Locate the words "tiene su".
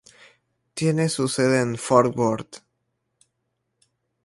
0.73-1.27